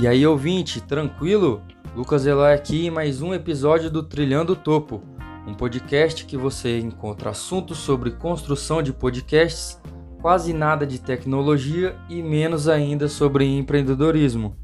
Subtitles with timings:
[0.00, 1.60] E aí, ouvinte, tranquilo?
[1.96, 5.02] Lucas Eloy aqui em mais um episódio do Trilhando o Topo,
[5.44, 9.76] um podcast que você encontra assuntos sobre construção de podcasts,
[10.22, 14.56] quase nada de tecnologia e menos ainda sobre empreendedorismo.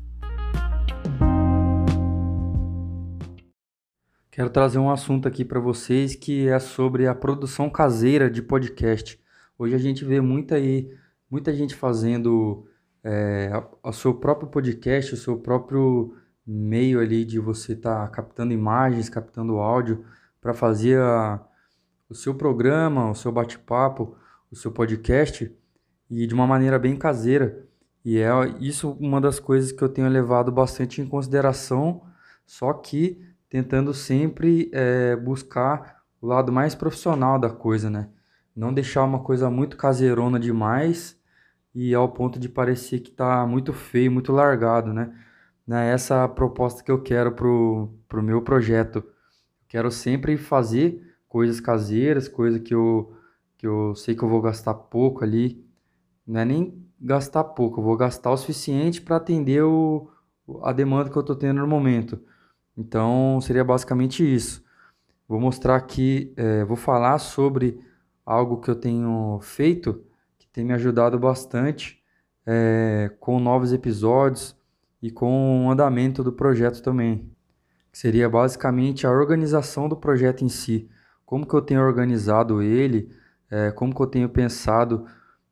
[4.30, 9.18] Quero trazer um assunto aqui para vocês que é sobre a produção caseira de podcast.
[9.58, 10.88] Hoje a gente vê muita aí,
[11.28, 12.68] muita gente fazendo
[13.04, 18.52] é, o seu próprio podcast, o seu próprio meio ali de você estar tá captando
[18.52, 20.04] imagens, captando áudio
[20.40, 21.40] para fazer a,
[22.08, 24.16] o seu programa, o seu bate-papo,
[24.50, 25.54] o seu podcast
[26.10, 27.66] e de uma maneira bem caseira.
[28.04, 32.02] E é isso uma das coisas que eu tenho levado bastante em consideração,
[32.46, 38.08] só que tentando sempre é, buscar o lado mais profissional da coisa, né?
[38.54, 41.18] Não deixar uma coisa muito caseirona demais
[41.74, 45.12] e ao ponto de parecer que está muito feio, muito largado, né?
[45.66, 49.02] Não é essa a proposta que eu quero pro, pro meu projeto.
[49.68, 53.12] Quero sempre fazer coisas caseiras, coisa que eu,
[53.56, 55.64] que eu sei que eu vou gastar pouco ali.
[56.26, 60.08] Não é nem gastar pouco, eu vou gastar o suficiente para atender o,
[60.62, 62.20] a demanda que eu estou tendo no momento.
[62.76, 64.64] Então, seria basicamente isso.
[65.28, 67.80] Vou mostrar aqui, é, vou falar sobre
[68.24, 70.04] algo que eu tenho feito
[70.54, 72.00] tem me ajudado bastante
[72.46, 74.56] é, com novos episódios
[75.02, 77.28] e com o andamento do projeto também.
[77.90, 80.88] Que seria basicamente a organização do projeto em si.
[81.26, 83.10] Como que eu tenho organizado ele,
[83.50, 85.06] é, como que eu tenho pensado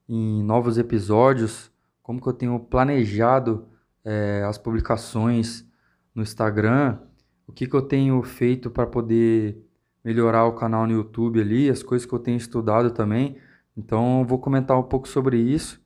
[0.09, 1.69] em novos episódios,
[2.01, 3.67] como que eu tenho planejado
[4.05, 5.67] é, as publicações
[6.15, 6.99] no Instagram,
[7.45, 9.61] o que, que eu tenho feito para poder
[10.05, 13.37] melhorar o canal no YouTube ali, as coisas que eu tenho estudado também
[13.77, 15.83] então, vou comentar um pouco sobre isso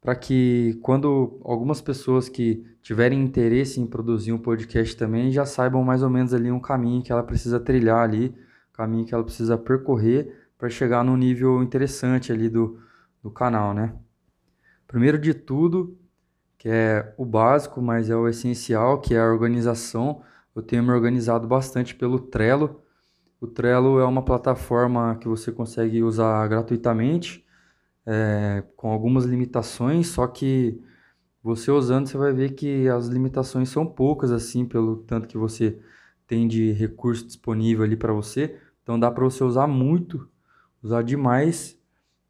[0.00, 5.82] para que quando algumas pessoas que tiverem interesse em produzir um podcast também já saibam
[5.82, 8.34] mais ou menos ali um caminho que ela precisa trilhar ali,
[8.72, 12.78] caminho que ela precisa percorrer para chegar num nível interessante ali do,
[13.22, 13.94] do canal, né?
[14.86, 15.98] Primeiro de tudo,
[16.56, 20.22] que é o básico, mas é o essencial, que é a organização.
[20.54, 22.80] Eu tenho me organizado bastante pelo Trello.
[23.40, 27.46] O Trello é uma plataforma que você consegue usar gratuitamente,
[28.04, 30.82] é, com algumas limitações, só que
[31.42, 35.78] você usando você vai ver que as limitações são poucas assim, pelo tanto que você
[36.26, 38.58] tem de recurso disponível ali para você.
[38.82, 40.28] Então dá para você usar muito,
[40.82, 41.78] usar demais.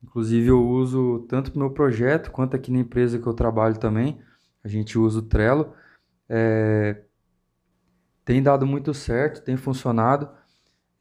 [0.02, 4.20] Inclusive eu uso tanto no meu projeto quanto aqui na empresa que eu trabalho também.
[4.62, 5.72] A gente usa o Trello.
[6.28, 7.02] É,
[8.24, 10.28] tem dado muito certo, tem funcionado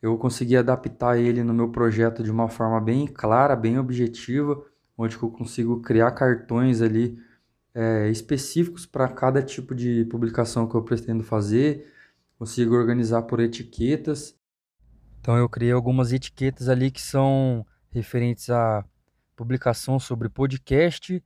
[0.02, 4.64] eu consegui adaptar ele no meu projeto de uma forma bem clara, bem objetiva,
[4.98, 7.18] onde eu consigo criar cartões ali
[7.74, 11.92] é, específicos para cada tipo de publicação que eu pretendo fazer,
[12.38, 14.36] consigo organizar por etiquetas.
[15.20, 18.86] Então eu criei algumas etiquetas ali que são referentes a
[19.36, 21.24] publicação sobre podcast,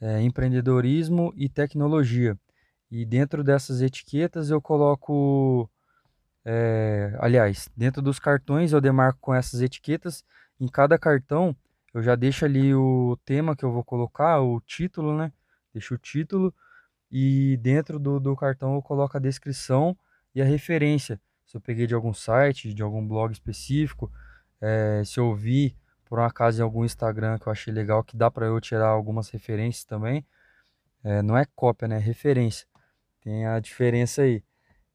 [0.00, 2.38] é, empreendedorismo e tecnologia.
[2.90, 5.70] E dentro dessas etiquetas eu coloco
[6.44, 10.24] é, aliás, dentro dos cartões eu demarco com essas etiquetas.
[10.60, 11.56] Em cada cartão
[11.94, 15.32] eu já deixo ali o tema que eu vou colocar, o título, né?
[15.72, 16.54] Deixo o título
[17.10, 19.96] e dentro do, do cartão eu coloco a descrição
[20.34, 21.20] e a referência.
[21.44, 24.10] Se eu peguei de algum site, de algum blog específico,
[24.60, 25.76] é, se eu vi
[26.06, 28.88] por um acaso em algum Instagram que eu achei legal, que dá para eu tirar
[28.88, 30.26] algumas referências também.
[31.04, 31.96] É, não é cópia, né?
[31.96, 32.66] É referência.
[33.22, 34.42] Tem a diferença aí.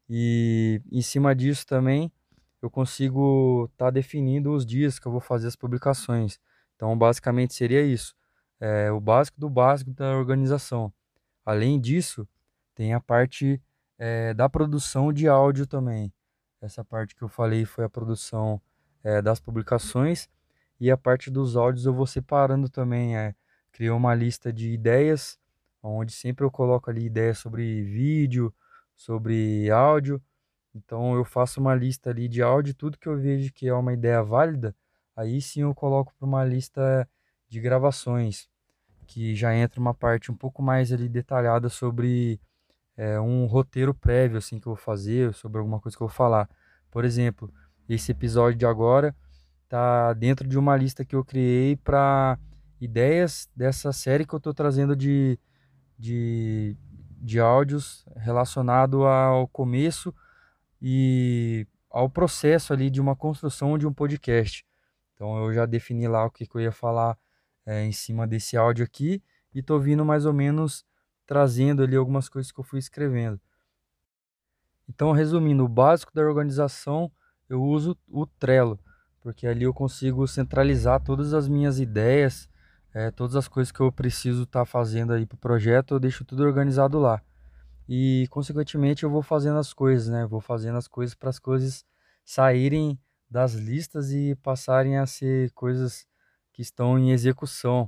[0.09, 2.11] E em cima disso também
[2.61, 6.39] eu consigo estar tá definindo os dias que eu vou fazer as publicações.
[6.75, 8.15] Então, basicamente seria isso.
[8.59, 10.91] É o básico do básico da organização.
[11.45, 12.27] Além disso,
[12.73, 13.61] tem a parte
[13.97, 16.11] é, da produção de áudio também.
[16.61, 18.61] Essa parte que eu falei foi a produção
[19.03, 20.27] é, das publicações
[20.79, 23.15] e a parte dos áudios eu vou separando também.
[23.15, 23.35] É,
[23.71, 25.39] criei uma lista de ideias,
[25.81, 28.53] onde sempre eu coloco ali ideias sobre vídeo,
[28.97, 30.21] sobre áudio.
[30.75, 33.93] Então eu faço uma lista ali de áudio, tudo que eu vejo que é uma
[33.93, 34.75] ideia válida,
[35.15, 37.07] aí sim eu coloco para uma lista
[37.47, 38.49] de gravações,
[39.07, 42.39] que já entra uma parte um pouco mais ali detalhada sobre
[42.97, 46.15] é, um roteiro prévio assim que eu vou fazer, sobre alguma coisa que eu vou
[46.15, 46.49] falar.
[46.91, 47.51] Por exemplo,
[47.87, 49.15] esse episódio de agora
[49.69, 52.37] tá dentro de uma lista que eu criei para
[52.79, 55.39] ideias dessa série que eu estou trazendo de,
[55.97, 56.75] de
[57.17, 60.13] de áudios relacionado ao começo
[60.81, 64.65] e ao processo ali de uma construção de um podcast.
[65.13, 67.17] Então eu já defini lá o que, que eu ia falar
[67.65, 69.21] é, em cima desse áudio aqui
[69.53, 70.85] e tô vindo mais ou menos
[71.25, 73.39] trazendo ali algumas coisas que eu fui escrevendo.
[74.87, 77.11] Então, resumindo, o básico da organização
[77.49, 78.79] eu uso o Trello,
[79.21, 82.49] porque ali eu consigo centralizar todas as minhas ideias,
[82.97, 85.99] é, todas as coisas que eu preciso estar tá fazendo aí para o projeto, eu
[85.99, 87.21] deixo tudo organizado lá.
[87.87, 90.25] E, consequentemente, eu vou fazendo as coisas, né?
[90.25, 91.85] Vou fazendo as coisas para as coisas
[92.25, 92.99] saírem
[93.29, 96.07] das listas e passarem a ser coisas
[96.51, 97.87] que estão em execução.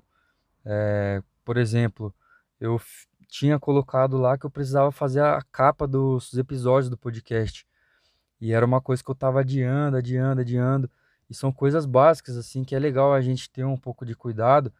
[0.63, 2.13] É, por exemplo,
[2.59, 2.79] eu
[3.27, 7.65] tinha colocado lá que eu precisava fazer a capa dos episódios do podcast.
[8.39, 10.91] E era uma coisa que eu estava adiando, adiando, adiando.
[11.27, 14.71] E são coisas básicas, assim, que é legal a gente ter um pouco de cuidado,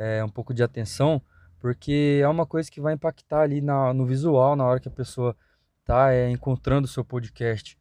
[0.00, 1.20] é, um pouco de atenção,
[1.60, 4.90] porque é uma coisa que vai impactar ali na, no visual, na hora que a
[4.90, 5.36] pessoa
[5.82, 7.78] está é, encontrando o seu podcast.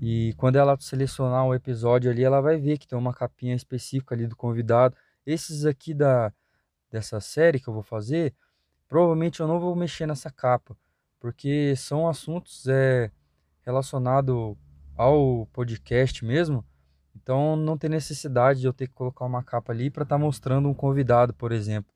[0.00, 4.16] E quando ela selecionar um episódio ali, ela vai ver que tem uma capinha específica
[4.16, 4.96] ali do convidado.
[5.24, 6.32] Esses aqui da,
[6.90, 8.34] dessa série que eu vou fazer,
[8.88, 10.76] provavelmente eu não vou mexer nessa capa,
[11.20, 13.12] porque são assuntos é,
[13.64, 14.56] relacionados
[14.96, 16.64] ao podcast mesmo.
[17.28, 20.18] Então não tem necessidade de eu ter que colocar uma capa ali para estar tá
[20.18, 21.92] mostrando um convidado, por exemplo.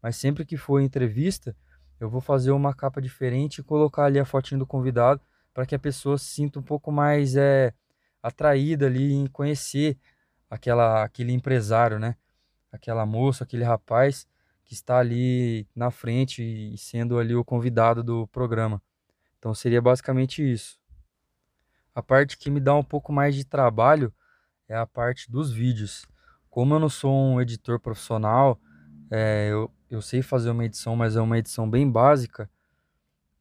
[0.00, 1.56] Mas sempre que for entrevista,
[1.98, 5.20] eu vou fazer uma capa diferente e colocar ali a fotinho do convidado
[5.52, 7.74] para que a pessoa se sinta um pouco mais é,
[8.22, 9.98] atraída ali em conhecer
[10.48, 12.14] aquela, aquele empresário, né?
[12.70, 14.24] Aquela moça, aquele rapaz
[14.64, 18.80] que está ali na frente e sendo ali o convidado do programa.
[19.40, 20.78] Então seria basicamente isso.
[21.92, 24.14] A parte que me dá um pouco mais de trabalho
[24.68, 26.06] é a parte dos vídeos.
[26.50, 28.60] Como eu não sou um editor profissional,
[29.10, 32.50] é, eu, eu sei fazer uma edição, mas é uma edição bem básica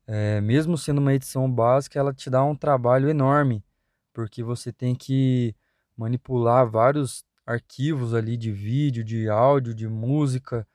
[0.08, 3.64] é, mesmo sendo uma edição básica, ela te dá um trabalho enorme,
[4.14, 5.56] porque você tem que
[5.98, 10.68] manipular vários arquivos ali de vídeo, de áudio, de música,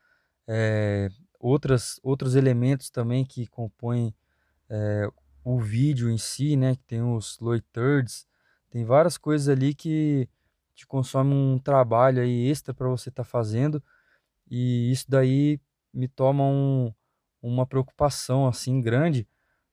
[0.49, 1.09] é,
[1.39, 4.15] outras, outros elementos também que compõem
[4.69, 5.09] é,
[5.45, 6.75] o vídeo em si, né?
[6.75, 8.27] Que tem os low thirds,
[8.69, 10.29] tem várias coisas ali que
[10.81, 13.83] te consomem um trabalho aí extra para você estar tá fazendo
[14.51, 15.61] e isso daí
[15.93, 16.93] me toma um,
[17.43, 19.29] uma preocupação assim grande,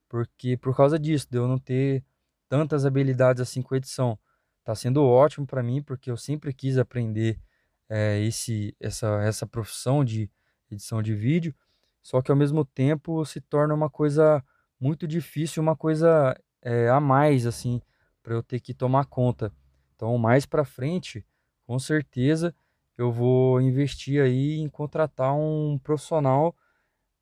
[0.09, 2.03] porque por causa disso, de eu não ter
[2.49, 4.19] tantas habilidades assim com edição.
[4.65, 7.39] Tá sendo ótimo para mim, porque eu sempre quis aprender
[7.87, 10.29] é, esse, essa, essa profissão de
[10.69, 11.55] edição de vídeo,
[12.03, 14.43] só que ao mesmo tempo se torna uma coisa
[14.77, 17.81] muito difícil, uma coisa é, a mais, assim,
[18.21, 19.53] para eu ter que tomar conta.
[19.97, 21.25] Então, mais para frente,
[21.65, 22.55] com certeza,
[22.95, 26.55] eu vou investir aí em contratar um profissional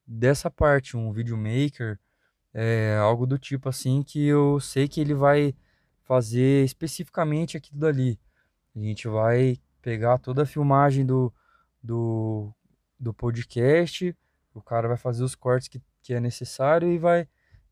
[0.06, 1.98] dessa parte, um videomaker,
[2.54, 5.56] é, algo do tipo assim, que eu sei que ele vai
[6.04, 8.19] fazer especificamente aquilo dali.
[8.75, 11.33] A gente vai pegar toda a filmagem do,
[11.81, 12.54] do,
[13.00, 14.13] do podcast,
[14.54, 17.25] o cara vai fazer os cortes que, que é necessário e vai,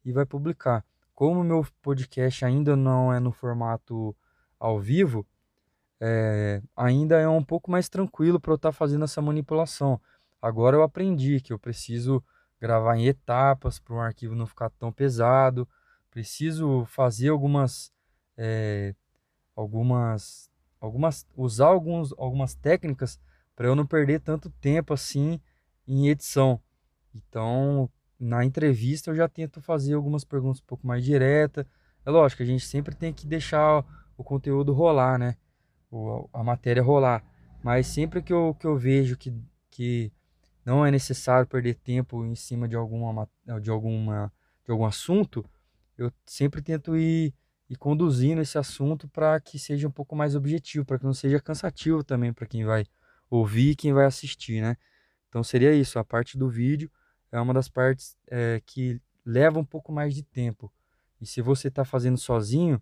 [0.05, 0.85] e vai publicar.
[1.13, 4.15] Como o meu podcast ainda não é no formato
[4.63, 5.27] ao vivo,
[5.99, 9.99] é, ainda é um pouco mais tranquilo para eu estar tá fazendo essa manipulação.
[10.41, 12.23] Agora eu aprendi que eu preciso
[12.61, 15.67] gravar em etapas para um arquivo não ficar tão pesado.
[16.09, 17.91] Preciso fazer algumas,
[18.37, 18.95] é,
[19.53, 20.49] algumas,
[20.79, 23.19] algumas, usar alguns, algumas técnicas
[23.57, 25.41] para eu não perder tanto tempo assim
[25.85, 26.57] em edição.
[27.13, 31.65] Então, na entrevista eu já tento fazer algumas perguntas um pouco mais diretas.
[32.05, 33.85] É lógico, a gente sempre tem que deixar
[34.17, 35.35] o conteúdo rolar, né?
[35.91, 37.23] O, a matéria rolar.
[37.63, 39.33] Mas sempre que eu, que eu vejo que,
[39.69, 40.11] que
[40.65, 43.27] não é necessário perder tempo em cima de alguma
[43.61, 44.31] de alguma
[44.65, 45.45] de algum assunto,
[45.97, 47.33] eu sempre tento ir,
[47.69, 51.39] ir conduzindo esse assunto para que seja um pouco mais objetivo, para que não seja
[51.39, 52.85] cansativo também para quem vai
[53.29, 54.77] ouvir e quem vai assistir, né?
[55.27, 56.89] Então seria isso, a parte do vídeo
[57.31, 60.71] é uma das partes é, que leva um pouco mais de tempo.
[61.19, 62.81] E se você está fazendo sozinho,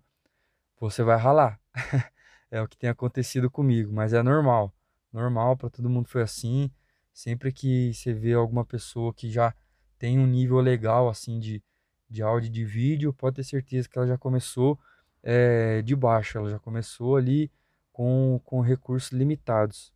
[0.89, 1.59] você vai ralar.
[2.49, 4.73] é o que tem acontecido comigo, mas é normal.
[5.11, 6.71] Normal, para todo mundo foi assim.
[7.13, 9.53] Sempre que você vê alguma pessoa que já
[9.99, 11.63] tem um nível legal assim de,
[12.09, 14.79] de áudio e de vídeo, pode ter certeza que ela já começou
[15.21, 17.51] é, de baixo, ela já começou ali
[17.91, 19.93] com, com recursos limitados.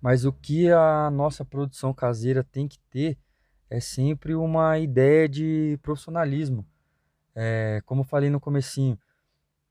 [0.00, 3.18] Mas o que a nossa produção caseira tem que ter
[3.68, 6.66] é sempre uma ideia de profissionalismo.
[7.34, 8.98] É, como eu falei no comecinho,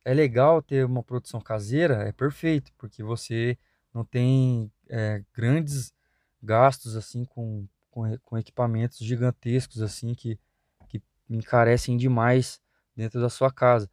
[0.09, 3.55] é legal ter uma produção caseira, é perfeito, porque você
[3.93, 5.93] não tem é, grandes
[6.41, 10.39] gastos assim com, com, com equipamentos gigantescos assim que,
[10.87, 10.99] que
[11.29, 12.59] encarecem demais
[12.95, 13.87] dentro da sua casa.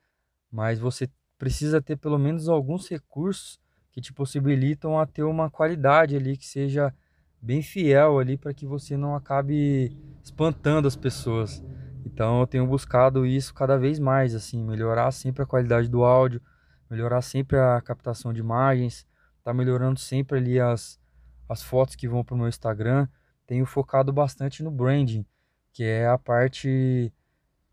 [0.50, 1.06] Mas você
[1.37, 3.61] precisa ter pelo menos alguns recursos
[3.92, 6.94] que te possibilitam a ter uma qualidade ali que seja
[7.42, 9.94] bem fiel ali para que você não acabe
[10.25, 11.62] espantando as pessoas.
[12.06, 16.40] Então eu tenho buscado isso cada vez mais, assim, melhorar sempre a qualidade do áudio,
[16.88, 19.04] melhorar sempre a captação de imagens,
[19.42, 21.00] tá melhorando sempre ali as,
[21.48, 23.08] as fotos que vão para o meu Instagram.
[23.44, 25.26] Tenho focado bastante no branding,
[25.72, 27.12] que é a parte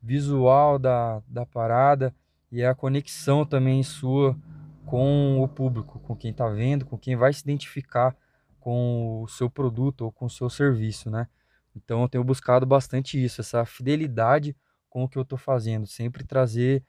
[0.01, 2.13] visual da, da parada
[2.51, 4.35] e é a conexão também sua
[4.83, 8.15] com o público, com quem está vendo, com quem vai se identificar
[8.59, 11.27] com o seu produto ou com o seu serviço, né?
[11.75, 14.55] Então eu tenho buscado bastante isso, essa fidelidade
[14.89, 16.83] com o que eu estou fazendo, sempre trazer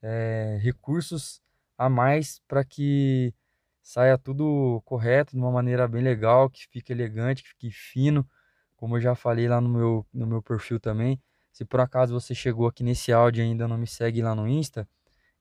[0.00, 1.40] é, recursos
[1.76, 3.34] a mais para que
[3.82, 8.28] saia tudo correto, de uma maneira bem legal, que fique elegante, que fique fino,
[8.76, 11.20] como eu já falei lá no meu, no meu perfil também.
[11.52, 14.46] Se por acaso você chegou aqui nesse áudio e ainda não me segue lá no
[14.46, 14.88] Insta,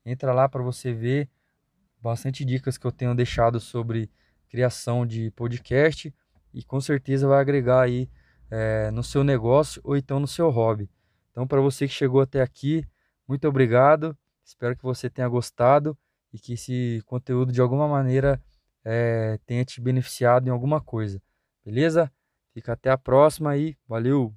[0.06, 1.30] entra lá para você ver
[2.02, 4.10] bastante dicas que eu tenho deixado sobre
[4.50, 6.14] criação de podcast
[6.54, 8.10] e com certeza vai agregar aí
[8.50, 10.90] é, no seu negócio ou então no seu hobby.
[11.32, 12.86] Então, para você que chegou até aqui,
[13.28, 14.18] muito obrigado.
[14.44, 15.98] Espero que você tenha gostado
[16.34, 18.42] e que esse conteúdo de alguma maneira
[18.84, 21.22] é, tenha te beneficiado em alguma coisa.
[21.64, 22.12] Beleza?
[22.54, 24.34] Fica até a próxima e valeu!